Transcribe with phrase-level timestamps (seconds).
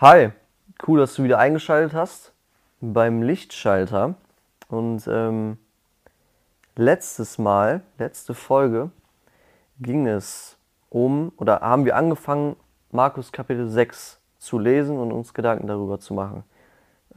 [0.00, 0.30] Hi,
[0.86, 2.32] cool, dass du wieder eingeschaltet hast
[2.80, 4.14] beim Lichtschalter.
[4.68, 5.58] Und ähm,
[6.76, 8.92] letztes Mal, letzte Folge,
[9.80, 10.56] ging es
[10.88, 12.54] um, oder haben wir angefangen,
[12.92, 16.44] Markus Kapitel 6 zu lesen und uns Gedanken darüber zu machen.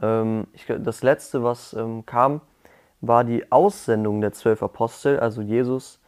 [0.00, 2.40] Ähm, ich, das letzte, was ähm, kam,
[3.00, 5.20] war die Aussendung der zwölf Apostel.
[5.20, 6.00] Also Jesus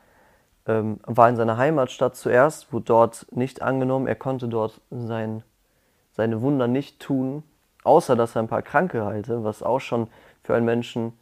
[0.66, 4.09] ähm, war in seiner Heimatstadt zuerst, wurde dort nicht angenommen.
[4.09, 5.45] Er konnte dort sein,
[6.15, 7.43] seine Wunder nicht tun,
[7.83, 10.09] außer dass er ein paar Kranke heilte, was auch schon
[10.43, 11.12] für einen Menschen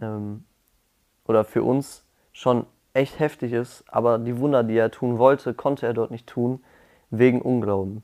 [0.00, 0.44] ähm,
[1.26, 3.84] oder für uns schon echt heftig ist.
[3.88, 6.62] Aber die Wunder, die er tun wollte, konnte er dort nicht tun,
[7.10, 8.02] wegen Unglauben.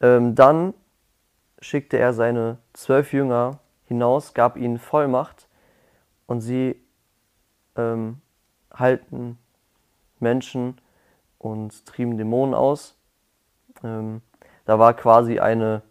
[0.00, 0.74] Ähm, dann
[1.60, 5.48] schickte er seine zwölf Jünger hinaus, gab ihnen Vollmacht
[6.26, 6.76] und sie
[7.76, 8.20] ähm,
[8.72, 9.38] halten
[10.20, 10.78] Menschen
[11.38, 12.96] und trieben Dämonen aus.
[13.82, 14.20] Ähm,
[14.66, 15.82] da war quasi eine,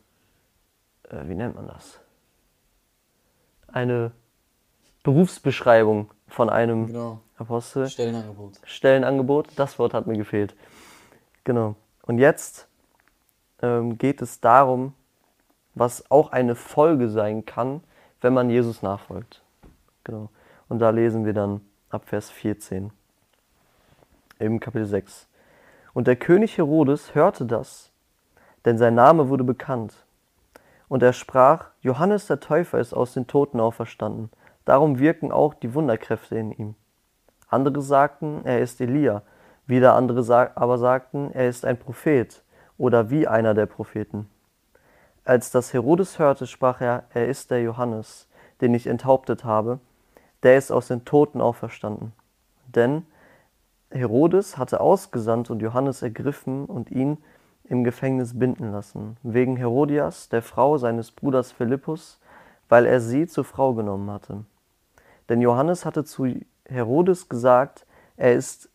[1.09, 1.99] äh, wie nennt man das?
[3.67, 4.11] Eine
[5.03, 7.19] Berufsbeschreibung von einem genau.
[7.38, 7.88] Apostel.
[7.88, 8.59] Stellenangebot.
[8.63, 10.55] Stellenangebot, das Wort hat mir gefehlt.
[11.44, 11.75] Genau.
[12.03, 12.67] Und jetzt
[13.61, 14.94] ähm, geht es darum,
[15.73, 17.81] was auch eine Folge sein kann,
[18.22, 19.41] wenn man Jesus nachfolgt.
[20.03, 20.30] Genau.
[20.67, 22.91] Und da lesen wir dann ab Vers 14
[24.39, 25.28] im Kapitel 6.
[25.94, 27.91] Und der König Herodes hörte das,
[28.66, 30.05] denn sein Name wurde bekannt.
[30.88, 34.30] Und er sprach, Johannes der Täufer ist aus den Toten auferstanden,
[34.66, 36.75] darum wirken auch die Wunderkräfte in ihm.
[37.47, 39.22] Andere sagten, er ist Elia,
[39.67, 42.44] wieder andere aber sagten, er ist ein Prophet
[42.77, 44.30] oder wie einer der Propheten.
[45.23, 48.27] Als das Herodes hörte, sprach er, er ist der Johannes,
[48.61, 49.79] den ich enthauptet habe,
[50.44, 52.13] der ist aus den Toten auferstanden.
[52.67, 53.05] Denn
[53.89, 57.17] Herodes hatte ausgesandt und Johannes ergriffen und ihn
[57.67, 62.19] im Gefängnis binden lassen, wegen Herodias, der Frau seines Bruders Philippus,
[62.69, 64.45] weil er sie zur Frau genommen hatte.
[65.30, 67.85] Denn Johannes hatte zu Herodes gesagt,
[68.17, 68.69] er ist,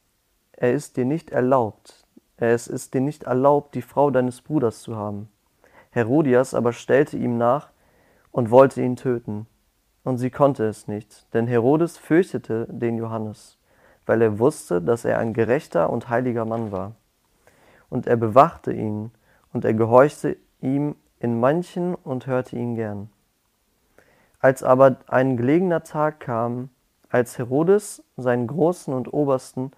[0.52, 2.06] er ist dir nicht erlaubt,
[2.36, 5.28] es ist dir nicht erlaubt, die Frau deines Bruders zu haben.
[5.90, 7.70] Herodias aber stellte ihm nach
[8.32, 9.46] und wollte ihn töten.
[10.02, 13.60] Und sie konnte es nicht, denn Herodes fürchtete den Johannes
[14.10, 16.96] weil er wusste, dass er ein gerechter und heiliger Mann war.
[17.90, 19.10] Und er bewachte ihn,
[19.52, 23.10] und er gehorchte ihm in manchen und hörte ihn gern.
[24.38, 26.70] Als aber ein gelegener Tag kam,
[27.10, 29.72] als Herodes seinen Großen und Obersten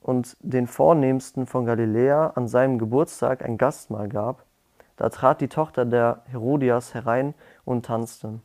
[0.00, 4.44] und den Vornehmsten von Galiläa an seinem Geburtstag ein Gastmahl gab,
[4.96, 7.34] da trat die Tochter der Herodias herein
[7.64, 8.40] und tanzte.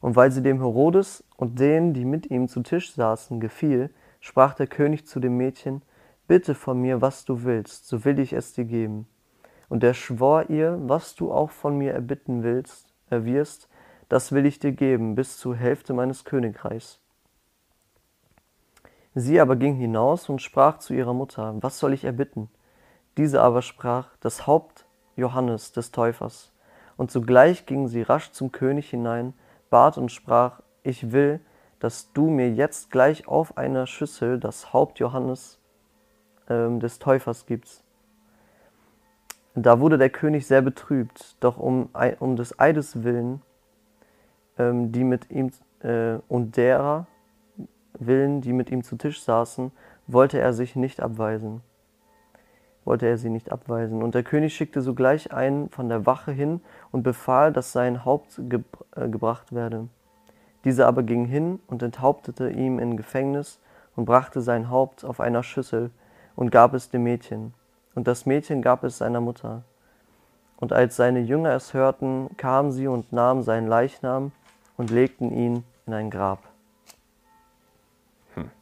[0.00, 4.54] Und weil sie dem Herodes und denen, die mit ihm zu Tisch saßen, gefiel, sprach
[4.54, 5.82] der König zu dem Mädchen,
[6.28, 9.08] Bitte von mir, was du willst, so will ich es dir geben.
[9.70, 13.70] Und er schwor ihr, was du auch von mir erbitten willst, erwirst,
[14.10, 17.00] das will ich dir geben, bis zur Hälfte meines Königreichs.
[19.14, 22.50] Sie aber ging hinaus und sprach zu ihrer Mutter, was soll ich erbitten?
[23.16, 24.84] Diese aber sprach, das Haupt
[25.16, 26.52] Johannes des Täufers.
[26.98, 29.32] Und sogleich ging sie rasch zum König hinein,
[29.70, 31.40] bat und sprach, ich will,
[31.80, 35.58] dass du mir jetzt gleich auf einer Schüssel das Haupt Johannes
[36.48, 37.82] ähm, des Täufers gibst.
[39.54, 41.88] Da wurde der König sehr betrübt, doch um,
[42.20, 43.42] um des Eides willen,
[44.58, 45.50] ähm, die mit ihm
[45.80, 47.06] äh, und derer
[47.98, 49.72] willen, die mit ihm zu Tisch saßen,
[50.06, 51.60] wollte er sich nicht abweisen.
[52.84, 54.02] Wollte er sie nicht abweisen.
[54.02, 56.60] Und der König schickte sogleich einen von der Wache hin
[56.90, 58.60] und befahl, dass sein Haupt ge
[58.94, 59.88] äh, gebracht werde.
[60.64, 63.60] Dieser aber ging hin und enthauptete ihm im Gefängnis
[63.96, 65.90] und brachte sein Haupt auf einer Schüssel
[66.38, 67.52] und gab es dem Mädchen.
[67.96, 69.64] Und das Mädchen gab es seiner Mutter.
[70.56, 74.30] Und als seine Jünger es hörten, kamen sie und nahmen seinen Leichnam
[74.76, 76.38] und legten ihn in ein Grab.
[78.34, 78.52] Hm.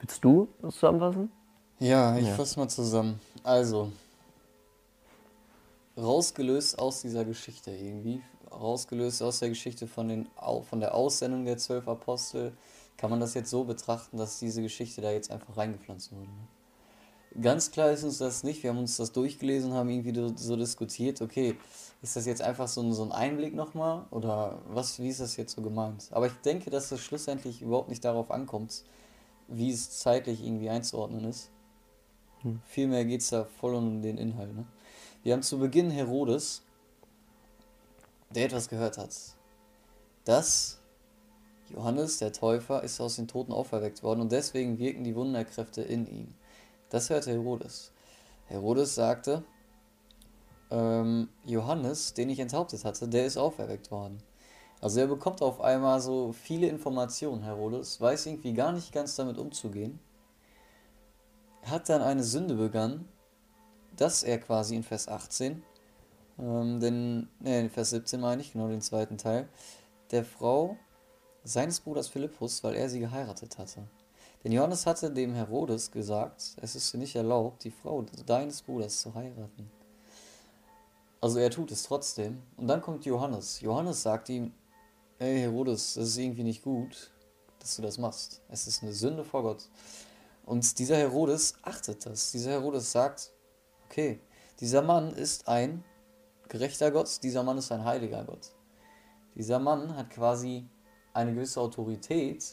[0.00, 1.32] Willst du das zusammenfassen?
[1.78, 2.34] Ja, ich ja.
[2.34, 3.18] fasse mal zusammen.
[3.42, 3.90] Also,
[5.96, 8.20] rausgelöst aus dieser Geschichte irgendwie
[8.52, 10.28] rausgelöst aus der Geschichte von, den,
[10.68, 12.52] von der Aussendung der zwölf Apostel,
[12.96, 16.28] kann man das jetzt so betrachten, dass diese Geschichte da jetzt einfach reingepflanzt wurde.
[16.28, 17.42] Ne?
[17.42, 18.62] Ganz klar ist uns das nicht.
[18.62, 21.56] Wir haben uns das durchgelesen, haben irgendwie so diskutiert, okay,
[22.00, 25.36] ist das jetzt einfach so ein, so ein Einblick nochmal oder was, wie ist das
[25.36, 26.08] jetzt so gemeint?
[26.12, 28.84] Aber ich denke, dass das schlussendlich überhaupt nicht darauf ankommt,
[29.48, 31.50] wie es zeitlich irgendwie einzuordnen ist.
[32.40, 32.60] Hm.
[32.64, 34.54] Vielmehr geht es da voll um den Inhalt.
[34.54, 34.64] Ne?
[35.22, 36.62] Wir haben zu Beginn Herodes,
[38.30, 39.14] der etwas gehört hat.
[40.24, 40.78] Das
[41.70, 46.06] Johannes, der Täufer, ist aus den Toten auferweckt worden und deswegen wirken die Wunderkräfte in
[46.06, 46.34] ihm.
[46.90, 47.92] Das hörte Herodes.
[48.46, 49.44] Herodes sagte,
[50.70, 54.18] ähm, Johannes, den ich enthauptet hatte, der ist auferweckt worden.
[54.80, 59.38] Also er bekommt auf einmal so viele Informationen, Herodes, weiß irgendwie gar nicht ganz damit
[59.38, 59.98] umzugehen,
[61.62, 63.08] hat dann eine Sünde begangen,
[63.96, 65.62] dass er quasi in Vers 18,
[66.38, 69.48] ähm, denn, ne, in Vers 17 meine ich, genau den zweiten Teil,
[70.10, 70.76] der Frau
[71.46, 73.86] seines Bruders Philippus, weil er sie geheiratet hatte.
[74.42, 79.00] Denn Johannes hatte dem Herodes gesagt, es ist dir nicht erlaubt, die Frau deines Bruders
[79.00, 79.70] zu heiraten.
[81.20, 82.42] Also er tut es trotzdem.
[82.56, 83.60] Und dann kommt Johannes.
[83.60, 84.52] Johannes sagt ihm,
[85.18, 87.10] ey Herodes, das ist irgendwie nicht gut,
[87.60, 88.42] dass du das machst.
[88.48, 89.68] Es ist eine Sünde vor Gott.
[90.44, 92.30] Und dieser Herodes achtet das.
[92.32, 93.32] Dieser Herodes sagt,
[93.86, 94.20] okay,
[94.60, 95.82] dieser Mann ist ein
[96.48, 98.52] gerechter Gott, dieser Mann ist ein heiliger Gott.
[99.34, 100.68] Dieser Mann hat quasi
[101.16, 102.44] eine gewisse Autorität,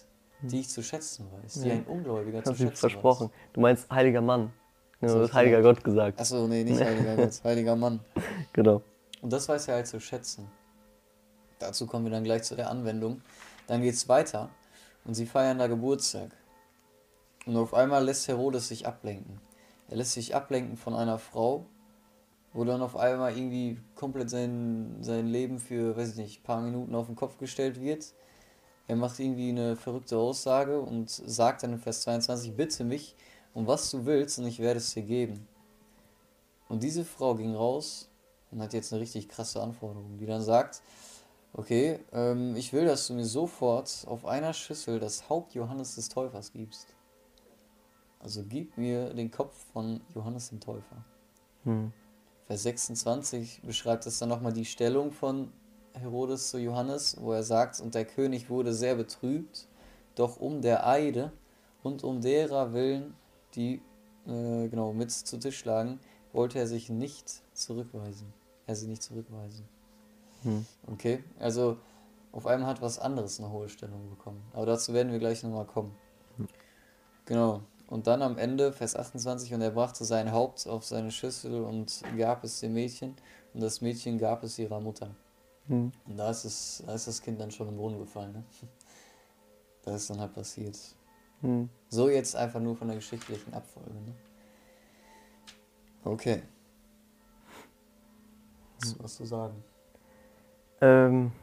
[0.41, 1.75] die ich zu schätzen weiß, die Ja.
[1.75, 3.29] ein Ungläubiger Ich zu schätzen dich versprochen.
[3.53, 4.51] Du meinst heiliger Mann.
[5.01, 6.17] Ja, So, du hast heiliger Gott gesagt.
[6.19, 6.33] weiß.
[6.33, 7.99] Achso, nee, nicht heiliger Gott, heiliger Mann.
[8.53, 8.81] Genau.
[9.21, 10.49] Und das weiß er halt zu schätzen.
[11.59, 13.21] Dazu kommen wir dann gleich zu der Anwendung.
[13.67, 14.49] Dann geht's weiter
[15.05, 16.31] und sie feiern da Geburtstag.
[17.45, 19.39] Und auf einmal lässt Herodes sich ablenken.
[19.89, 21.65] Er lässt sich ablenken von einer Frau,
[22.53, 26.61] wo dann auf einmal irgendwie komplett sein, sein Leben für, weiß ich nicht, ein paar
[26.61, 28.13] Minuten auf den Kopf gestellt wird.
[28.87, 33.15] Er macht irgendwie eine verrückte Aussage und sagt dann in Vers 22, bitte mich
[33.53, 35.47] um was du willst und ich werde es dir geben.
[36.67, 38.09] Und diese Frau ging raus
[38.51, 40.81] und hat jetzt eine richtig krasse Anforderung, die dann sagt,
[41.53, 46.09] okay, ähm, ich will, dass du mir sofort auf einer Schüssel das Haupt Johannes des
[46.09, 46.87] Täufers gibst.
[48.19, 51.03] Also gib mir den Kopf von Johannes dem Täufer.
[51.63, 51.91] Hm.
[52.47, 55.51] Vers 26 beschreibt es dann nochmal die Stellung von
[55.93, 59.67] Herodes zu Johannes, wo er sagt, und der König wurde sehr betrübt,
[60.15, 61.31] doch um der Eide
[61.83, 63.15] und um derer willen,
[63.55, 63.81] die
[64.25, 65.99] äh, genau mit zu Tisch lagen,
[66.31, 68.33] wollte er sich nicht zurückweisen.
[68.65, 69.65] Er sie nicht zurückweisen.
[70.43, 70.65] Hm.
[70.91, 71.77] Okay, also
[72.31, 74.41] auf einmal hat was anderes eine hohe Stellung bekommen.
[74.53, 75.95] Aber dazu werden wir gleich nochmal kommen.
[77.25, 77.61] Genau.
[77.87, 82.01] Und dann am Ende, Vers 28, und er brachte sein Haupt auf seine Schüssel und
[82.17, 83.15] gab es dem Mädchen,
[83.53, 85.11] und das Mädchen gab es ihrer Mutter.
[85.67, 85.91] Hm.
[86.05, 88.33] Und da ist, es, da ist das Kind dann schon im Brunnen gefallen.
[88.33, 88.43] Ne?
[89.85, 90.79] Das ist dann halt passiert.
[91.41, 91.69] Hm.
[91.89, 93.91] So jetzt einfach nur von der geschichtlichen Abfolge.
[93.91, 94.15] Ne?
[96.05, 96.41] Okay.
[98.81, 99.61] Hast du was zu sagen?
[100.79, 101.33] Ähm,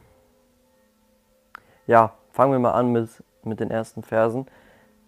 [1.85, 3.09] ja, fangen wir mal an mit,
[3.43, 4.47] mit den ersten Versen.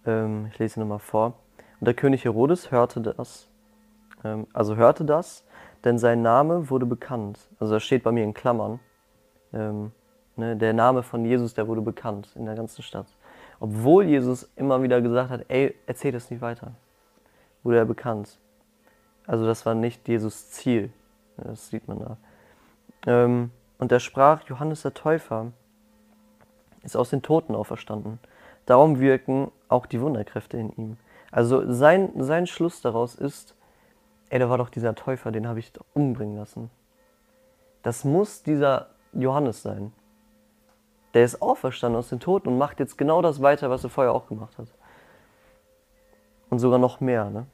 [0.06, 1.34] Ähm, ich lese sie nochmal vor.
[1.80, 3.48] Und der König Herodes hörte das,
[4.24, 5.44] ähm, also hörte das,
[5.84, 7.38] denn sein Name wurde bekannt.
[7.58, 8.80] Also das steht bei mir in Klammern.
[9.54, 9.92] Ähm,
[10.36, 13.06] ne, der Name von Jesus, der wurde bekannt in der ganzen Stadt.
[13.60, 16.72] Obwohl Jesus immer wieder gesagt hat, ey, erzähl das nicht weiter,
[17.62, 18.38] wurde er bekannt.
[19.26, 20.92] Also das war nicht Jesus Ziel.
[21.36, 22.16] Das sieht man da.
[23.06, 25.52] Ähm, und er sprach, Johannes der Täufer
[26.82, 28.18] ist aus den Toten auferstanden.
[28.66, 30.96] Darum wirken auch die Wunderkräfte in ihm.
[31.30, 33.56] Also sein, sein Schluss daraus ist,
[34.30, 36.70] ey, da war doch dieser Täufer, den habe ich umbringen lassen.
[37.82, 39.92] Das muss dieser Johannes sein.
[41.14, 44.12] Der ist auferstanden aus den Toten und macht jetzt genau das weiter, was er vorher
[44.12, 44.68] auch gemacht hat.
[46.50, 47.30] Und sogar noch mehr.
[47.30, 47.46] Ne?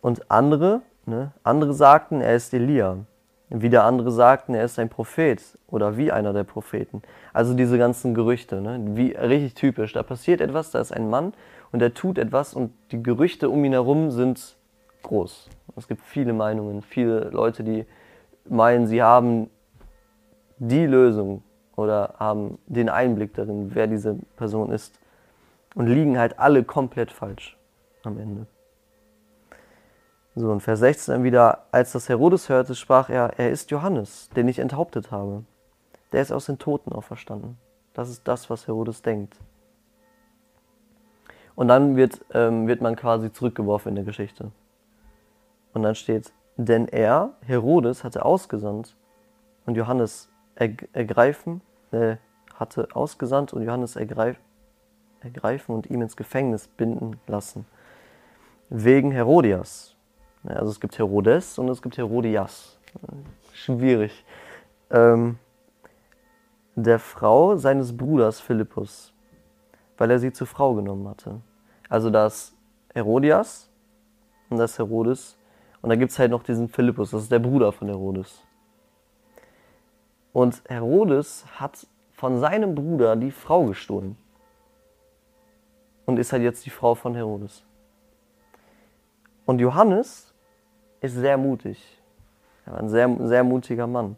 [0.00, 2.98] Und andere, ne, andere sagten, er ist Elia.
[3.50, 7.00] Wieder andere sagten, er ist ein Prophet oder wie einer der Propheten.
[7.32, 8.78] Also diese ganzen Gerüchte, ne?
[8.90, 9.94] wie richtig typisch.
[9.94, 11.32] Da passiert etwas, da ist ein Mann
[11.72, 14.56] und er tut etwas und die Gerüchte um ihn herum sind
[15.02, 15.48] groß.
[15.76, 17.86] Es gibt viele Meinungen, viele Leute, die
[18.48, 19.48] meinen, sie haben
[20.58, 21.42] die Lösung
[21.76, 24.98] oder haben den Einblick darin, wer diese Person ist.
[25.74, 27.56] Und liegen halt alle komplett falsch
[28.02, 28.46] am Ende.
[30.34, 34.28] So, und Vers 16 dann wieder, als das Herodes hörte, sprach er, er ist Johannes,
[34.30, 35.44] den ich enthauptet habe.
[36.12, 37.58] Der ist aus den Toten auferstanden.
[37.92, 39.36] Das ist das, was Herodes denkt.
[41.54, 44.52] Und dann wird, ähm, wird man quasi zurückgeworfen in der Geschichte.
[45.74, 48.96] Und dann steht, denn er, Herodes, hatte ausgesandt
[49.66, 51.60] und Johannes ergreifen,
[51.92, 52.16] äh,
[52.54, 54.36] hatte ausgesandt und Johannes ergreif
[55.20, 57.66] ergreifen und ihm ins Gefängnis binden lassen.
[58.68, 59.96] Wegen Herodias.
[60.44, 62.78] Also es gibt Herodes und es gibt Herodias.
[63.52, 64.24] Schwierig.
[64.90, 65.38] Ähm,
[66.76, 69.12] der Frau seines Bruders Philippus,
[69.96, 71.40] weil er sie zur Frau genommen hatte.
[71.88, 72.54] Also das
[72.94, 73.68] Herodias
[74.48, 75.36] und das Herodes.
[75.82, 78.44] Und da gibt es halt noch diesen Philippus, das ist der Bruder von Herodes.
[80.32, 84.16] Und Herodes hat von seinem Bruder die Frau gestohlen.
[86.06, 87.64] Und ist halt jetzt die Frau von Herodes.
[89.46, 90.34] Und Johannes
[91.00, 92.02] ist sehr mutig.
[92.66, 94.16] Er war ein sehr, sehr mutiger Mann.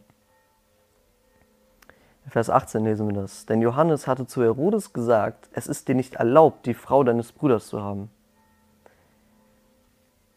[2.25, 3.47] In Vers 18 lesen wir das.
[3.47, 7.69] Denn Johannes hatte zu Herodes gesagt, es ist dir nicht erlaubt, die Frau deines Bruders
[7.69, 8.11] zu haben.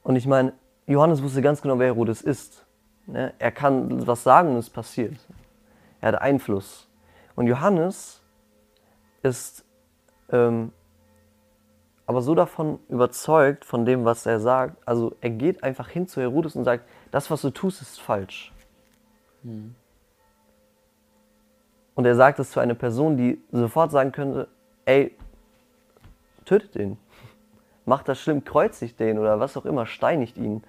[0.03, 0.53] Und ich meine,
[0.85, 2.65] Johannes wusste ganz genau, wer Herodes ist.
[3.05, 3.33] Ne?
[3.39, 5.15] Er kann was sagen und es passiert.
[6.03, 6.89] Er hat Einfluss.
[7.33, 8.21] Und Johannes
[9.21, 9.63] ist
[10.29, 10.73] ähm,
[12.05, 14.85] aber so davon überzeugt, von dem, was er sagt.
[14.85, 18.51] Also er geht einfach hin zu Herodes und sagt, das, was du tust, ist falsch.
[19.43, 19.75] Hm.
[21.95, 24.49] Und er sagt es zu einer Person, die sofort sagen könnte,
[24.83, 25.15] ey,
[26.43, 26.97] tötet ihn.
[27.85, 30.65] Macht das schlimm, kreuzigt den oder was auch immer, steinigt ihn.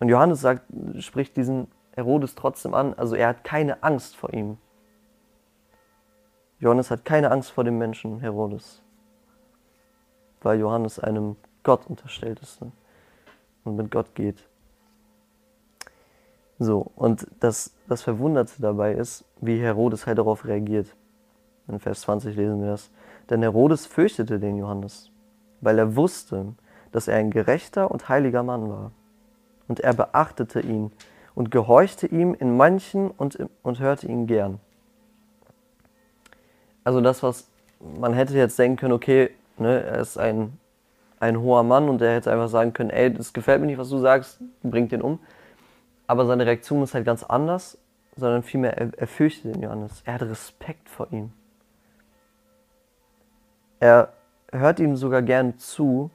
[0.00, 0.62] Und Johannes sagt,
[0.98, 4.58] spricht diesen Herodes trotzdem an, also er hat keine Angst vor ihm.
[6.60, 8.82] Johannes hat keine Angst vor dem Menschen Herodes,
[10.42, 12.70] weil Johannes einem Gott unterstellt ist ne?
[13.64, 14.46] und mit Gott geht.
[16.58, 20.94] So, und das, das Verwunderte dabei ist, wie Herodes halt darauf reagiert.
[21.68, 22.90] In Vers 20 lesen wir das.
[23.28, 25.10] Denn Herodes fürchtete den Johannes,
[25.60, 26.54] weil er wusste,
[26.92, 28.92] dass er ein gerechter und heiliger Mann war.
[29.68, 30.92] Und er beachtete ihn
[31.36, 34.58] und gehorchte ihm in manchen und, und hörte ihn gern
[36.86, 37.50] also das, was
[37.80, 40.56] man hätte jetzt denken können, okay, ne, er ist ein,
[41.18, 43.88] ein hoher Mann und er hätte einfach sagen können, ey, das gefällt mir nicht, was
[43.88, 45.18] du sagst, bringt den um.
[46.06, 47.76] Aber seine Reaktion ist halt ganz anders,
[48.14, 50.00] sondern vielmehr, er, er fürchtet den Johannes.
[50.04, 51.32] Er hat Respekt vor ihm.
[53.80, 54.12] Er
[54.52, 56.12] hört ihm sogar gern zu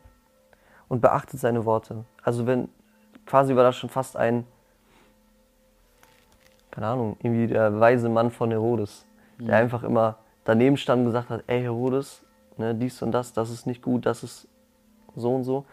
[0.87, 2.05] und beachtet seine Worte.
[2.23, 2.69] Also wenn,
[3.25, 4.47] quasi war das schon fast ein,
[6.71, 9.05] keine Ahnung, irgendwie der weise Mann von Herodes,
[9.37, 9.63] der mhm.
[9.63, 12.23] einfach immer daneben stand und gesagt hat, ey Herodes,
[12.57, 14.47] ne, dies und das, das ist nicht gut, das ist
[15.15, 15.65] so und so.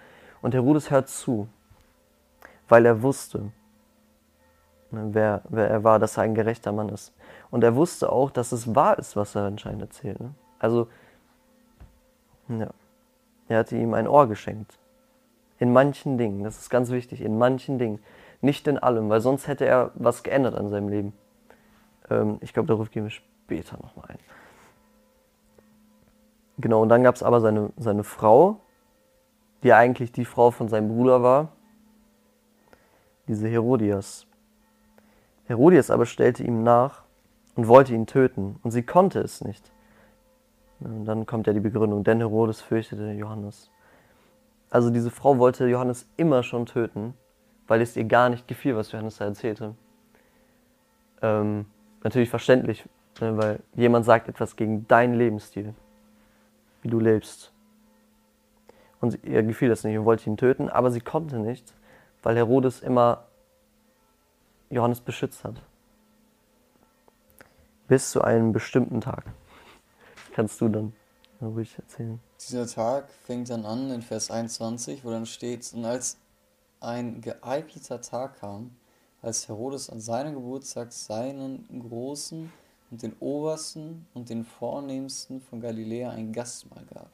[0.43, 1.49] Und Herodes hört zu,
[2.69, 3.51] weil er wusste,
[4.91, 7.13] ne, wer, wer er war, dass er ein gerechter Mann ist.
[7.51, 10.21] Und er wusste auch, dass es wahr ist, was er anscheinend erzählt.
[10.21, 10.35] Ne?
[10.59, 10.89] Also,
[12.49, 12.71] ja,
[13.49, 14.79] er hatte ihm ein Ohr geschenkt.
[15.59, 18.01] In manchen Dingen, das ist ganz wichtig, in manchen Dingen.
[18.41, 21.13] Nicht in allem, weil sonst hätte er was geändert an seinem Leben.
[22.11, 24.19] Ähm, ich glaube, darauf gehen wir später nochmal ein.
[26.59, 28.61] Genau, und dann gab es aber seine, seine Frau,
[29.63, 31.53] die eigentlich die Frau von seinem Bruder war,
[33.29, 34.27] diese Herodias.
[35.47, 37.03] Herodias aber stellte ihm nach
[37.55, 39.71] und wollte ihn töten, und sie konnte es nicht.
[40.81, 43.71] Und dann kommt ja die Begründung, denn Herodes fürchtete Johannes.
[44.71, 47.15] Also diese Frau wollte Johannes immer schon töten,
[47.69, 49.75] weil es ihr gar nicht gefiel, was Johannes da erzählte.
[51.23, 51.67] Ähm,
[52.03, 52.85] natürlich verständlich,
[53.21, 55.75] ne, weil jemand sagt etwas gegen deinen Lebensstil
[56.83, 57.53] wie du lebst.
[59.01, 61.73] Und ihr gefiel das nicht und wollte ihn töten, aber sie konnte nicht,
[62.23, 63.27] weil Herodes immer
[64.71, 65.63] Johannes beschützt hat.
[67.87, 69.25] Bis zu einem bestimmten Tag.
[69.25, 70.93] Das kannst du dann
[71.41, 72.21] ruhig erzählen.
[72.41, 76.19] Dieser Tag fängt dann an in Vers 21, wo dann steht, und als
[76.81, 78.77] ein geeigneter Tag kam,
[79.23, 82.53] als Herodes an seinem Geburtstag seinen großen
[82.91, 87.11] und den Obersten und den Vornehmsten von Galiläa ein Gastmahl gab.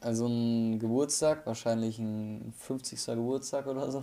[0.00, 3.04] Also ein Geburtstag, wahrscheinlich ein 50.
[3.06, 4.02] Geburtstag oder so.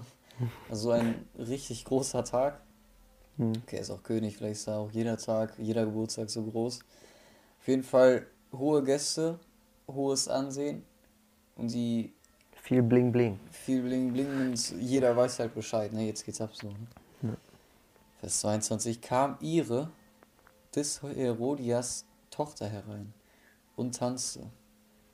[0.70, 2.62] Also ein richtig großer Tag.
[3.38, 3.54] Hm.
[3.64, 6.80] Okay, ist auch König, vielleicht ist da auch jeder Tag, jeder Geburtstag so groß.
[7.60, 9.40] Auf jeden Fall hohe Gäste,
[9.88, 10.84] hohes Ansehen
[11.56, 12.14] und die.
[12.68, 13.40] Viel Bling Bling.
[13.50, 16.06] Viel Bling Bling und jeder weiß halt Bescheid, ne?
[16.06, 16.68] Jetzt geht's ab so.
[17.22, 17.38] Ne?
[18.20, 19.90] Vers 22 kam ihre
[20.76, 23.14] des Herodias Tochter herein
[23.78, 24.52] und tanzte.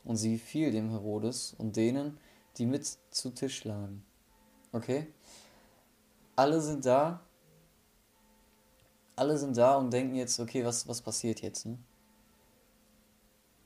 [0.03, 2.17] Und sie fiel dem Herodes und denen,
[2.57, 4.03] die mit zu Tisch lagen.
[4.71, 5.13] Okay?
[6.35, 7.21] Alle sind da.
[9.15, 11.67] Alle sind da und denken jetzt, okay, was, was passiert jetzt?
[11.67, 11.77] Ne?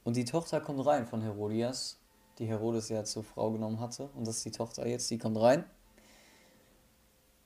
[0.03, 1.98] Und die Tochter kommt rein von Herodias,
[2.39, 4.10] die Herodes ja zur Frau genommen hatte.
[4.15, 5.63] Und das ist die Tochter jetzt, die kommt rein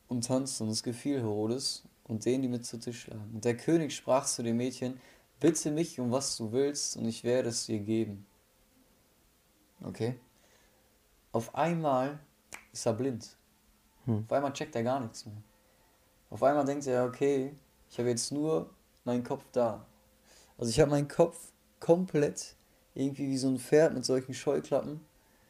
[0.07, 0.63] und tanzte.
[0.63, 3.31] Und es gefiel Herodes und denen, die mit zu Tisch lagen.
[3.33, 4.99] Und der König sprach zu dem Mädchen,
[5.39, 8.25] bitte mich um was du willst, und ich werde es dir geben.
[9.83, 10.19] Okay?
[11.31, 12.19] Auf einmal
[12.73, 13.37] ist er blind.
[14.05, 14.25] Hm.
[14.25, 15.41] Auf einmal checkt er gar nichts mehr.
[16.29, 17.55] Auf einmal denkt er, okay,
[17.89, 18.69] ich habe jetzt nur
[19.03, 19.85] meinen Kopf da.
[20.57, 22.55] Also ich habe meinen Kopf komplett
[22.93, 25.01] irgendwie wie so ein Pferd mit solchen Scheuklappen.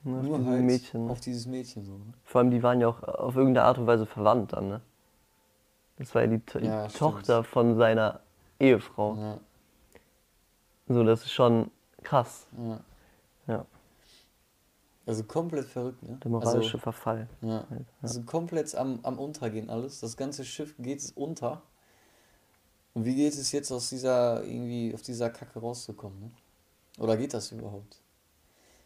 [0.04, 1.10] Ja, nur halt Mädchen.
[1.10, 1.92] auf dieses Mädchen so.
[1.92, 2.14] Ne?
[2.24, 4.82] Vor allem, die waren ja auch auf irgendeine Art und Weise verwandt dann, ne?
[5.98, 8.22] Das war ja die, ja, Tochter von seiner
[8.60, 9.16] Ehefrau.
[9.16, 9.40] Ja.
[10.88, 11.70] So, das ist schon
[12.02, 12.48] krass.
[12.58, 12.80] Ja.
[13.46, 13.66] ja.
[15.06, 16.18] Also komplett verrückt, ne?
[16.24, 17.28] Der moralische also, Verfall.
[17.42, 17.68] Ja.
[18.02, 20.00] Also komplett am, am Untergehen alles.
[20.00, 21.62] Das ganze Schiff geht unter.
[22.94, 26.32] Und wie geht es jetzt aus dieser, irgendwie, auf dieser Kacke rauszukommen, ne?
[27.02, 28.00] Oder geht das überhaupt?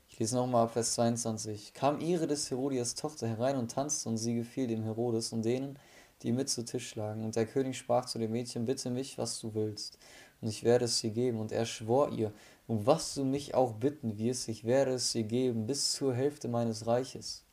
[0.07, 1.73] Ich lese nochmal Vers 22.
[1.73, 5.77] Kam ihre des Herodias Tochter herein und tanzte, und sie gefiel dem Herodes und denen,
[6.21, 7.25] die mit zu Tisch lagen.
[7.25, 9.99] Und der König sprach zu dem Mädchen, bitte mich, was du willst,
[10.39, 11.41] und ich werde es dir geben.
[11.41, 12.31] Und er schwor ihr,
[12.67, 16.47] um was du mich auch bitten wirst, ich werde es dir geben, bis zur Hälfte
[16.47, 17.43] meines Reiches.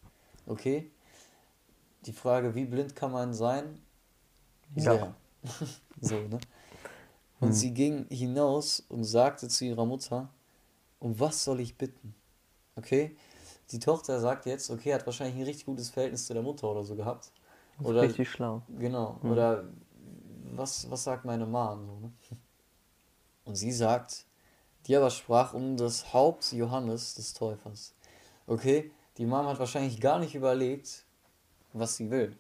[0.47, 0.93] Okay?
[2.07, 3.81] Die Frage, wie blind kann man sein?
[4.77, 4.93] Ja.
[4.93, 5.17] Sehr.
[6.01, 6.39] so, ne?
[7.41, 7.53] Und Hm.
[7.53, 10.31] sie ging hinaus und sagte zu ihrer Mutter,
[11.03, 12.15] um was soll ich bitten?
[12.77, 13.17] Okay?
[13.71, 16.85] Die Tochter sagt jetzt, okay, hat wahrscheinlich ein richtig gutes Verhältnis zu der Mutter oder
[16.85, 17.33] so gehabt.
[17.79, 18.63] Das Oder, richtig schlau.
[18.69, 19.31] genau, Mhm.
[19.31, 19.65] oder
[20.55, 21.87] was, was sagt meine Mom?
[21.87, 22.13] So, ne?
[23.45, 24.27] Und sie sagt,
[24.87, 27.95] die aber sprach um das Haupt Johannes des Täufers.
[28.47, 31.05] Okay, die Mom hat wahrscheinlich gar nicht überlegt,
[31.73, 32.37] was sie will.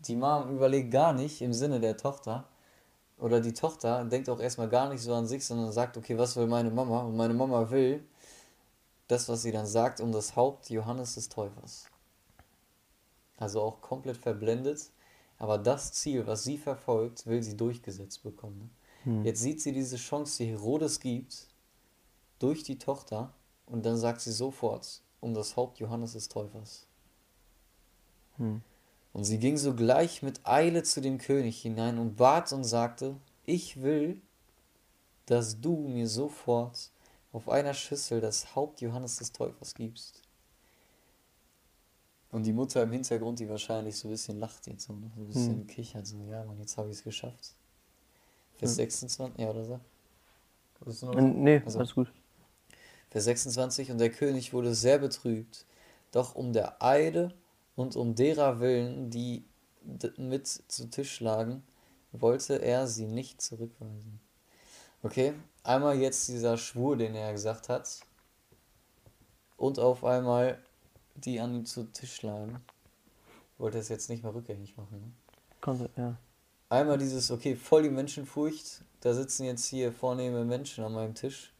[0.00, 2.46] Die Mom überlegt gar nicht im Sinne der Tochter.
[3.18, 6.36] Oder die Tochter denkt auch erstmal gar nicht so an sich, sondern sagt, okay, was
[6.36, 7.00] will meine Mama?
[7.00, 8.04] Und meine Mama will
[9.08, 11.86] das, was sie dann sagt, um das Haupt Johannes des Täufers.
[13.36, 14.90] Also auch komplett verblendet.
[15.38, 18.58] Aber das Ziel, was sie verfolgt, will sie durchgesetzt bekommen.
[19.04, 19.12] Ne?
[19.12, 19.24] Hm.
[19.24, 21.48] Jetzt sieht sie diese Chance, die Herodes gibt,
[22.38, 23.32] durch die Tochter.
[23.66, 26.86] Und dann sagt sie sofort, um das Haupt Johannes des Täufers.
[28.36, 28.62] Hm.
[29.18, 33.82] Und sie ging sogleich mit Eile zu dem König hinein und bat und sagte, ich
[33.82, 34.22] will,
[35.26, 36.92] dass du mir sofort
[37.32, 40.22] auf einer Schüssel das Haupt Johannes des Täufers gibst.
[42.30, 45.10] Und die Mutter im Hintergrund, die wahrscheinlich so ein bisschen lacht jetzt, so, ne?
[45.16, 45.66] so ein bisschen Hm.
[45.66, 47.54] kichert, so, ja, Mann, jetzt habe ich es geschafft.
[48.56, 48.84] Vers Ja.
[48.84, 49.80] 26, ja, oder so?
[50.78, 52.12] Wolltest du noch- Äh, Nee, Also- alles gut.
[53.10, 55.64] Vers 26, und der König wurde sehr betrübt,
[56.12, 57.34] doch um der Eide
[57.78, 59.44] und um derer willen, die
[60.16, 61.62] mit zu Tisch lagen,
[62.10, 64.18] wollte er sie nicht zurückweisen.
[65.04, 68.00] Okay, einmal jetzt dieser Schwur, den er gesagt hat,
[69.56, 70.58] und auf einmal
[71.14, 72.60] die an ihm zu Tisch lagen,
[73.58, 75.00] wollte er es jetzt nicht mehr rückgängig machen.
[75.00, 75.12] Ne?
[75.60, 76.16] Konnte, ja.
[76.70, 81.52] Einmal dieses, okay, voll die Menschenfurcht, da sitzen jetzt hier vornehme Menschen an meinem Tisch.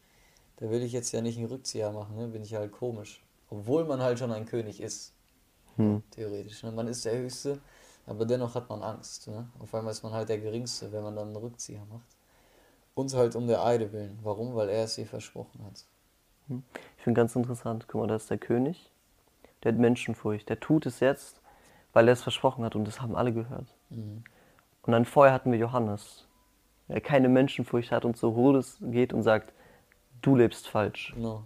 [0.57, 2.27] Da will ich jetzt ja nicht einen Rückzieher machen, ne?
[2.27, 3.23] bin ich halt komisch.
[3.49, 5.13] Obwohl man halt schon ein König ist,
[5.79, 6.03] Hm.
[6.11, 6.61] theoretisch.
[6.63, 6.71] Ne?
[6.71, 7.59] Man ist der Höchste,
[8.05, 9.27] aber dennoch hat man Angst.
[9.27, 9.47] Ne?
[9.59, 12.07] Auf einmal ist man halt der Geringste, wenn man dann einen Rückzieher macht.
[12.95, 14.19] Und halt um der Eide willen.
[14.23, 14.55] Warum?
[14.55, 15.85] Weil er es ihr versprochen hat.
[16.97, 17.85] Ich finde ganz interessant.
[17.87, 18.91] Guck mal, da ist der König.
[19.63, 20.49] Der hat Menschenfurcht.
[20.49, 21.39] Der tut es jetzt,
[21.93, 23.73] weil er es versprochen hat und das haben alle gehört.
[23.89, 24.23] Mhm.
[24.83, 26.25] Und dann vorher hatten wir Johannes,
[26.87, 29.53] der keine Menschenfurcht hat und zu Herodes geht und sagt,
[30.21, 31.13] du lebst falsch.
[31.15, 31.43] Genau.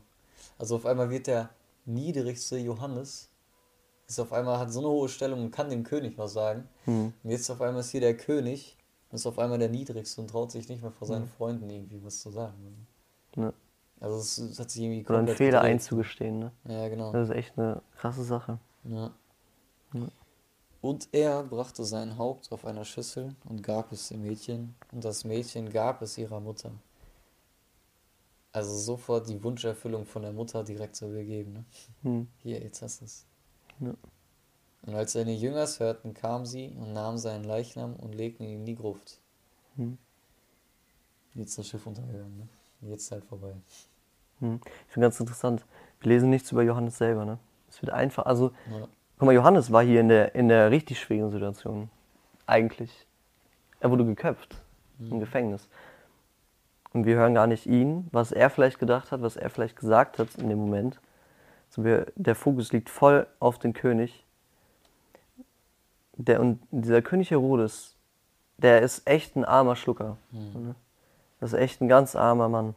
[0.57, 1.49] Also auf einmal wird der
[1.85, 3.29] niedrigste Johannes,
[4.07, 6.67] ist auf einmal, hat so eine hohe Stellung und kann dem König was sagen.
[6.85, 7.13] Hm.
[7.23, 8.77] Und jetzt auf einmal ist hier der König
[9.09, 12.03] und ist auf einmal der Niedrigste und traut sich nicht mehr vor seinen Freunden irgendwie
[12.03, 12.87] was zu sagen.
[13.35, 13.53] Ja.
[13.99, 15.71] Also es, es hat sich irgendwie Oder einen Fehler gedreht.
[15.71, 16.39] einzugestehen.
[16.39, 16.51] Ne?
[16.67, 17.13] Ja, genau.
[17.13, 18.59] Das ist echt eine krasse Sache.
[18.83, 19.11] Ja.
[19.93, 20.07] Ja.
[20.81, 25.23] Und er brachte sein Haupt auf einer Schüssel und gab es dem Mädchen, und das
[25.23, 26.71] Mädchen gab es ihrer Mutter.
[28.51, 31.53] Also sofort die Wunscherfüllung von der Mutter direkt so gegeben.
[31.53, 31.65] Ne?
[32.01, 32.27] Hm.
[32.39, 33.25] Hier, jetzt hast du es.
[33.79, 33.93] Ja.
[34.85, 38.65] Und als seine Jüngers hörten, kamen sie und nahmen seinen Leichnam und legten ihn in
[38.65, 39.19] die Gruft.
[39.77, 39.97] Hm.
[41.35, 42.47] Jetzt ist das Schiff untergegangen, ne?
[42.89, 43.53] Jetzt ist halt vorbei.
[44.39, 44.59] Hm.
[44.87, 45.65] Ich finde ganz interessant.
[46.01, 47.23] Wir lesen nichts über Johannes selber.
[47.25, 47.39] Ne?
[47.69, 48.87] Es wird einfach, also, Ja.
[49.17, 51.89] guck mal, Johannes war hier in der, in der richtig schwierigen Situation.
[52.45, 53.07] Eigentlich.
[53.79, 54.55] Er wurde geköpft
[54.99, 55.67] im Gefängnis.
[56.91, 60.19] Und wir hören gar nicht ihn, was er vielleicht gedacht hat, was er vielleicht gesagt
[60.19, 60.99] hat in dem Moment.
[61.77, 64.25] Der Fokus liegt voll auf den König.
[66.15, 67.95] Der, und dieser König Herodes,
[68.57, 70.17] der ist echt ein armer Schlucker.
[70.31, 70.75] Ne?
[71.39, 72.75] Das ist echt ein ganz armer Mann.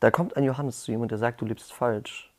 [0.00, 2.32] Da kommt ein Johannes zu ihm und der sagt, du lebst falsch.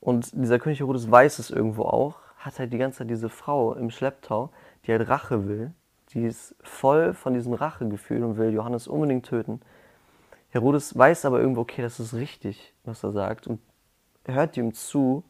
[0.00, 3.74] Und dieser König Herodes weiß es irgendwo auch, hat halt die ganze Zeit diese Frau
[3.74, 4.50] im Schlepptau,
[4.84, 5.72] die halt Rache will.
[6.10, 9.60] Die ist voll von diesem Rachegefühl und will Johannes unbedingt töten.
[10.50, 13.60] Herodes weiß aber irgendwo, okay, das ist richtig, was er sagt und
[14.24, 15.24] hört ihm zu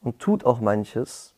[0.00, 1.34] und tut auch manches.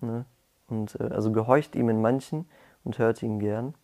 [0.00, 0.24] Ne?
[0.66, 2.48] Und äh, also gehorcht ihm in manchen
[2.84, 3.74] und hört ihn gern.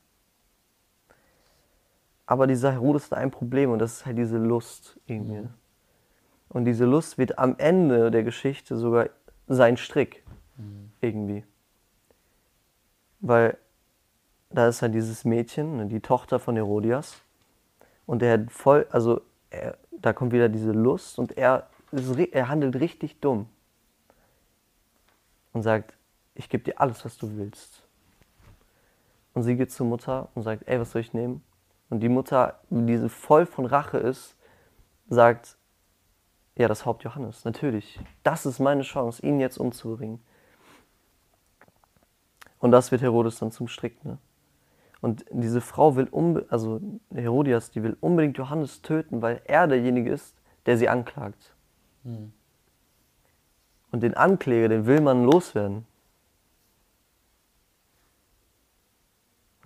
[2.27, 5.42] Aber dieser Herodes hat ein Problem und das ist halt diese Lust irgendwie.
[5.42, 5.55] Mhm.
[6.48, 9.11] Und diese Lust wird am Ende der Geschichte sogar
[9.46, 10.24] sein Strick
[10.57, 10.92] Mhm.
[11.00, 11.44] irgendwie.
[13.20, 13.59] Weil
[14.50, 17.24] da ist halt dieses Mädchen, ne, die Tochter von Herodias.
[18.07, 21.69] Und der hat voll, also er, da kommt wieder diese Lust und er,
[22.33, 23.47] er handelt richtig dumm
[25.53, 25.95] und sagt,
[26.35, 27.83] ich gebe dir alles, was du willst.
[29.33, 31.43] Und sie geht zur Mutter und sagt, ey, was soll ich nehmen?
[31.90, 34.37] Und die Mutter, die voll von Rache ist,
[35.09, 35.57] sagt,
[36.57, 37.99] ja, das Haupt Johannes, natürlich.
[38.23, 40.21] Das ist meine Chance, ihn jetzt umzubringen.
[42.61, 44.05] Und das wird Herodes dann zum Strick.
[44.05, 44.19] Ne?
[45.05, 46.09] Und diese Frau will,
[46.49, 46.81] also
[47.12, 51.55] Herodias, die will unbedingt Johannes töten, weil er derjenige ist, der sie anklagt.
[52.05, 52.33] Hm.
[53.90, 55.85] Und den Ankläger, den will man loswerden.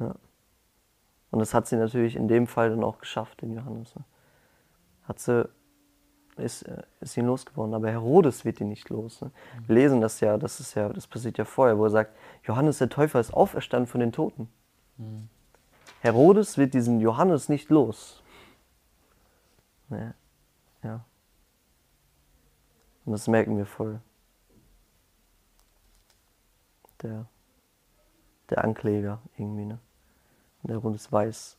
[0.01, 0.16] Ja.
[1.31, 3.94] Und das hat sie natürlich in dem Fall dann auch geschafft, den Johannes.
[3.94, 4.03] Ne?
[5.05, 5.48] Hat sie,
[6.37, 7.74] ist, äh, ist ihn losgeworden.
[7.74, 9.20] Aber Herodes wird ihn nicht los.
[9.20, 9.31] Ne?
[9.68, 12.79] Wir lesen das ja, das ist ja, das passiert ja vorher, wo er sagt, Johannes
[12.79, 14.48] der Täufer ist auferstanden von den Toten.
[16.00, 18.22] Herodes wird diesen Johannes nicht los.
[19.88, 20.14] Ne?
[20.82, 21.04] Ja.
[23.04, 24.00] Und das merken wir voll.
[27.02, 27.26] Der,
[28.50, 29.78] der Ankläger irgendwie, ne?
[30.62, 31.56] Und der Herodes weiß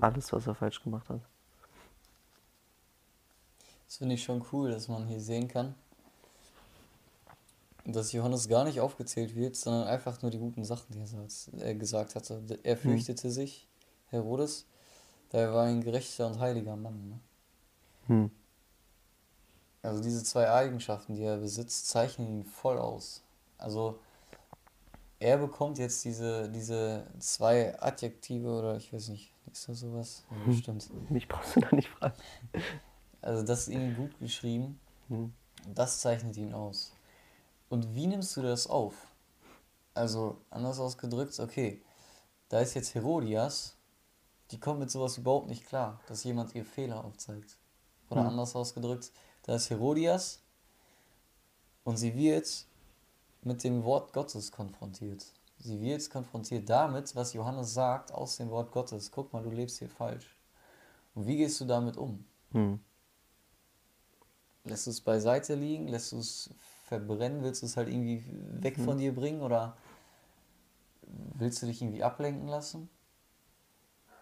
[0.00, 1.22] alles, was er falsch gemacht hat.
[3.86, 5.74] Das finde ich schon cool, dass man hier sehen kann,
[7.92, 12.14] dass Johannes gar nicht aufgezählt wird, sondern einfach nur die guten Sachen, die er gesagt
[12.14, 12.42] hatte.
[12.62, 12.80] Er mhm.
[12.80, 13.32] fürchtete mhm.
[13.32, 13.68] sich,
[14.08, 14.66] Herodes,
[15.30, 17.08] da er war ein gerechter und heiliger Mann.
[17.08, 18.14] Ne?
[18.14, 18.30] Mhm.
[19.82, 23.22] Also diese zwei Eigenschaften, die er besitzt, zeichnen ihn voll aus.
[23.56, 23.98] Also
[25.20, 30.24] er bekommt jetzt diese, diese zwei Adjektive oder ich weiß nicht, ist das sowas?
[30.30, 30.46] Ja, hm.
[30.46, 31.10] bestimmt.
[31.10, 32.14] Mich brauchst du da nicht fragen.
[33.20, 34.78] Also das ist ihm gut geschrieben.
[35.08, 35.32] Hm.
[35.74, 36.92] Das zeichnet ihn aus.
[37.68, 38.94] Und wie nimmst du das auf?
[39.94, 41.82] Also anders ausgedrückt, okay,
[42.48, 43.76] da ist jetzt Herodias,
[44.50, 47.58] die kommt mit sowas überhaupt nicht klar, dass jemand ihr Fehler aufzeigt.
[48.08, 48.28] Oder hm.
[48.28, 50.40] anders ausgedrückt, da ist Herodias
[51.84, 52.66] und sie wird
[53.42, 55.26] mit dem Wort Gottes konfrontiert.
[55.58, 59.10] Sie wird konfrontiert damit, was Johannes sagt aus dem Wort Gottes.
[59.10, 60.36] Guck mal, du lebst hier falsch.
[61.14, 62.24] Und wie gehst du damit um?
[62.52, 62.80] Hm.
[64.64, 65.88] Lässt du es beiseite liegen?
[65.88, 66.50] Lässt du es
[66.88, 67.42] verbrennen?
[67.42, 68.24] Willst du es halt irgendwie
[68.60, 68.84] weg hm.
[68.84, 69.42] von dir bringen?
[69.42, 69.76] Oder
[71.34, 72.88] willst du dich irgendwie ablenken lassen?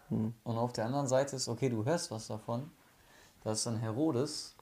[0.08, 0.34] Hm.
[0.44, 2.70] Und auf der anderen Seite ist, okay, du hörst was davon.
[3.42, 4.56] Da ist dann Herodes,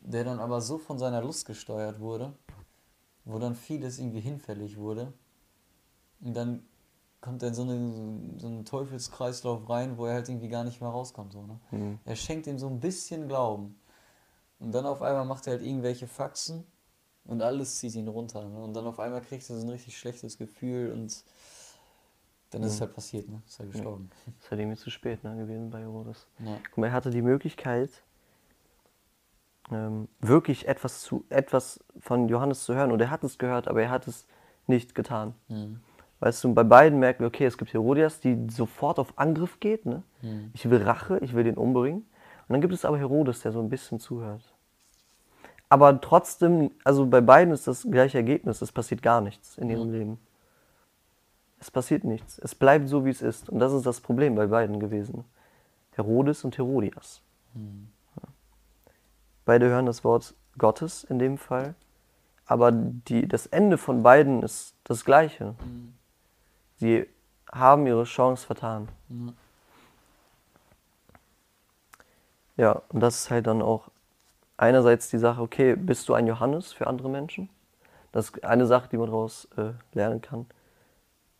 [0.00, 2.32] der dann aber so von seiner Lust gesteuert wurde,
[3.24, 5.12] wo dann vieles irgendwie hinfällig wurde.
[6.20, 6.62] Und dann
[7.20, 10.80] kommt er in so, eine, so einen Teufelskreislauf rein, wo er halt irgendwie gar nicht
[10.80, 11.32] mehr rauskommt.
[11.32, 11.60] So, ne?
[11.70, 11.98] Mhm.
[12.04, 13.78] Er schenkt ihm so ein bisschen Glauben.
[14.58, 16.64] Und dann auf einmal macht er halt irgendwelche Faxen
[17.24, 18.44] und alles zieht ihn runter.
[18.48, 18.58] Ne?
[18.58, 21.24] Und dann auf einmal kriegt er so ein richtig schlechtes Gefühl und
[22.50, 22.74] dann ist mhm.
[22.74, 23.42] es halt passiert, ne?
[23.46, 24.10] Ist er gestorben.
[24.26, 24.32] Ja.
[24.40, 26.26] Ist halt irgendwie zu spät ne, gewesen bei Herodes.
[26.38, 26.58] Ja.
[26.70, 27.90] Guck mal, er hatte die Möglichkeit,
[29.70, 32.90] ähm, wirklich etwas, zu, etwas von Johannes zu hören.
[32.90, 34.26] Und er hat es gehört, aber er hat es
[34.66, 35.34] nicht getan.
[35.48, 35.80] Mhm.
[36.20, 39.86] Weißt du, bei beiden merken wir, okay, es gibt Herodias, die sofort auf Angriff geht.
[39.86, 40.02] Ne?
[40.22, 40.50] Mhm.
[40.54, 42.06] Ich will Rache, ich will den umbringen.
[42.48, 44.42] Und dann gibt es aber Herodes, der so ein bisschen zuhört.
[45.68, 48.62] Aber trotzdem, also bei beiden ist das gleiche Ergebnis.
[48.62, 49.92] Es passiert gar nichts in ihrem mhm.
[49.92, 50.18] Leben.
[51.60, 52.38] Es passiert nichts.
[52.38, 53.50] Es bleibt so, wie es ist.
[53.50, 55.24] Und das ist das Problem bei beiden gewesen.
[55.92, 57.20] Herodes und Herodias.
[57.54, 57.88] Mhm.
[59.44, 61.74] Beide hören das Wort Gottes in dem Fall.
[62.46, 65.54] Aber die, das Ende von beiden ist das gleiche.
[65.62, 65.94] Mhm.
[66.76, 67.06] Sie
[67.52, 68.88] haben ihre Chance vertan.
[69.08, 69.34] Mhm.
[72.58, 73.88] Ja, und das ist halt dann auch
[74.56, 77.48] einerseits die Sache, okay, bist du ein Johannes für andere Menschen?
[78.10, 80.46] Das ist eine Sache, die man daraus äh, lernen kann.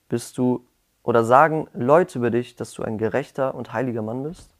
[0.09, 0.64] Bist du,
[1.02, 4.54] oder sagen Leute über dich, dass du ein gerechter und heiliger Mann bist?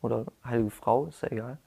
[0.00, 1.58] Oder heilige Frau, ist ja egal.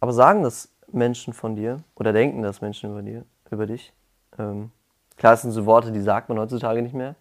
[0.00, 3.92] Aber sagen das Menschen von dir oder denken das Menschen über, dir, über dich?
[4.38, 4.70] Ähm,
[5.18, 7.14] klar, das sind so Worte, die sagt man heutzutage nicht mehr.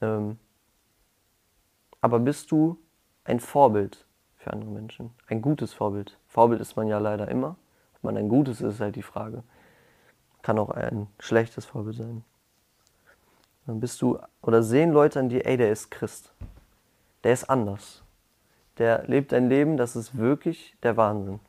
[0.00, 0.38] Ähm,
[2.00, 2.76] aber bist du
[3.22, 4.04] ein Vorbild
[4.44, 5.10] für andere Menschen?
[5.26, 6.18] Ein gutes Vorbild?
[6.28, 7.56] Vorbild ist man ja leider immer.
[7.96, 9.42] Ob man ein gutes ist, ist halt die Frage.
[10.42, 12.24] Kann auch ein schlechtes Vorbild sein.
[13.66, 16.32] Dann bist du, oder sehen Leute an dir, ey, der ist Christ.
[17.24, 18.04] Der ist anders
[18.78, 21.40] der lebt ein Leben, das ist wirklich der Wahnsinn.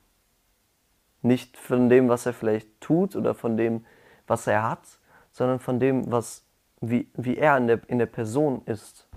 [1.21, 3.85] Nicht von dem, was er vielleicht tut oder von dem,
[4.27, 4.99] was er hat,
[5.31, 6.43] sondern von dem, was,
[6.81, 9.07] wie, wie er in der, in der Person ist.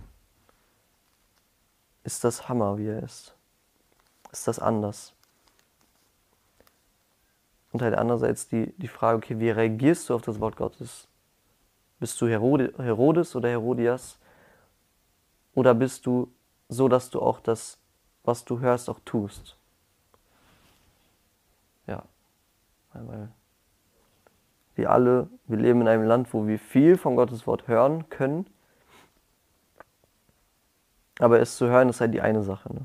[2.02, 3.34] Ist das Hammer, wie er ist?
[4.32, 5.14] Ist das anders?
[7.72, 11.06] Und halt andererseits die, die Frage, okay, wie reagierst du auf das Wort Gottes?
[12.00, 14.18] Bist du Herodes oder Herodias?
[15.54, 16.32] Oder bist du
[16.68, 17.78] so, dass du auch das
[18.28, 19.56] was du hörst, auch tust.
[21.86, 22.02] Ja.
[22.92, 23.30] Weil
[24.74, 28.46] wir alle, wir leben in einem Land, wo wir viel von Gottes Wort hören können.
[31.18, 32.72] Aber es zu hören ist halt die eine Sache.
[32.72, 32.84] Ne?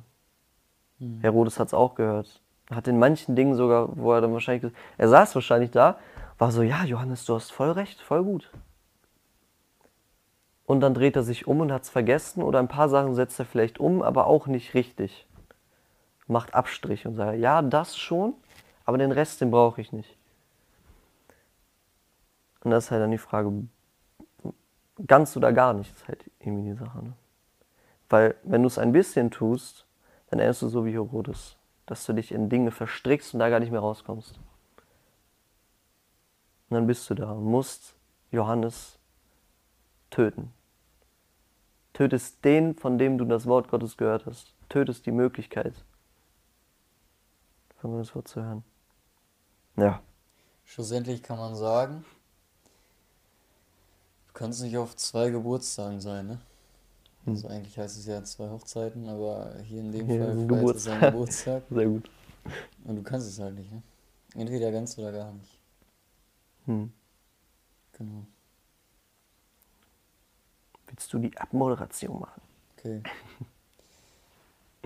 [1.00, 1.22] Mhm.
[1.22, 2.42] Herodes hat es auch gehört.
[2.70, 5.98] Hat in manchen Dingen sogar, wo er dann wahrscheinlich, er saß wahrscheinlich da,
[6.38, 8.52] war so, ja, Johannes, du hast voll recht, voll gut.
[10.66, 13.38] Und dann dreht er sich um und hat es vergessen oder ein paar Sachen setzt
[13.40, 15.28] er vielleicht um, aber auch nicht richtig.
[16.28, 18.34] Macht Abstrich und sagt, ja, das schon,
[18.86, 20.18] aber den Rest, den brauche ich nicht.
[22.64, 23.52] Und das ist halt dann die Frage,
[25.06, 27.04] ganz oder gar nicht, ist halt irgendwie die Sache.
[27.04, 27.14] Ne?
[28.10, 29.86] Weil wenn du es ein bisschen tust,
[30.34, 33.60] dann endest du so wie Herodes, dass du dich in Dinge verstrickst und da gar
[33.60, 34.40] nicht mehr rauskommst.
[36.70, 37.96] Und dann bist du da und musst
[38.32, 38.98] Johannes
[40.10, 40.52] töten.
[41.94, 44.56] Tötest den, von dem du das Wort Gottes gehört hast.
[44.70, 45.76] Tötest die Möglichkeit,
[47.78, 48.64] von Gottes Wort zu hören.
[49.76, 50.02] Ja.
[50.66, 52.04] Schlussendlich kann man sagen,
[54.30, 56.42] du kannst nicht auf zwei Geburtstagen sein, ne?
[57.26, 57.34] Hm.
[57.34, 60.76] Also eigentlich heißt es ja zwei Hochzeiten, aber hier in dem hier Fall Geburtstag.
[60.76, 61.64] ist es ein Geburtstag.
[61.70, 62.10] Sehr gut.
[62.84, 63.82] Und du kannst es halt nicht, ne?
[64.36, 65.60] Entweder ganz oder gar nicht.
[66.66, 66.92] Hm.
[67.94, 68.26] Genau.
[70.88, 72.42] Willst du die Abmoderation machen?
[72.78, 73.02] Okay.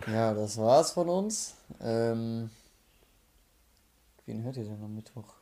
[0.08, 1.56] ja, das war's von uns.
[1.82, 2.50] Ähm,
[4.26, 5.34] wen hört ihr denn am Mittwoch?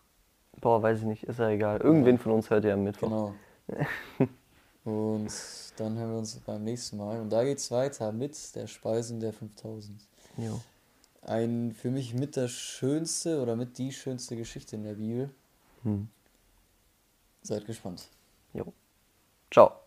[0.61, 1.81] Boah, weiß ich nicht, ist ja egal.
[1.81, 2.21] Irgendwen ja.
[2.21, 3.35] von uns hört ihr am Mittwoch.
[3.67, 4.27] Genau.
[4.85, 5.31] Und
[5.77, 7.19] dann hören wir uns beim nächsten Mal.
[7.19, 9.99] Und da geht's weiter mit der Speisen der 5000.
[10.37, 10.61] Jo.
[11.23, 15.31] Ein für mich mit der schönste oder mit die schönste Geschichte in der Bibel.
[15.81, 16.07] Hm.
[17.41, 18.07] Seid gespannt.
[18.53, 18.71] Jo.
[19.51, 19.84] Ciao.